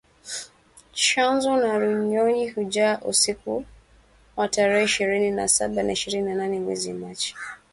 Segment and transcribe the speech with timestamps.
[0.93, 3.65] Tchanzu na Runyonyi hujaa usiku
[4.35, 7.35] wa tarehe ishirni na saba na ishirini na nane mwezi machi